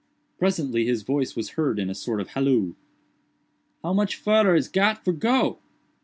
Presently 0.39 0.83
his 0.87 1.03
voice 1.03 1.35
was 1.35 1.49
heard 1.51 1.77
in 1.77 1.87
a 1.87 1.93
sort 1.93 2.19
of 2.19 2.29
halloo. 2.29 2.73
"How 3.83 3.93
much 3.93 4.15
fudder 4.15 4.55
is 4.55 4.67
got 4.67 5.05
for 5.05 5.13
go?" 5.13 5.59